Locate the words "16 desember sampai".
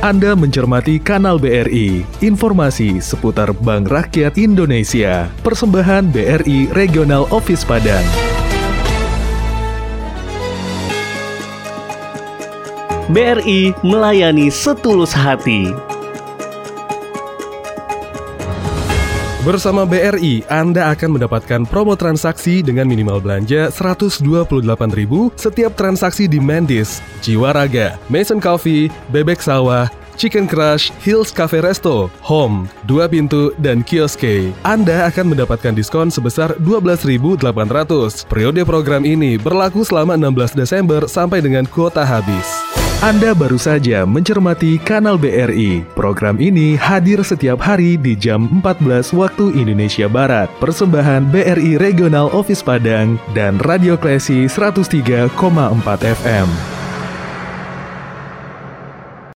40.20-41.40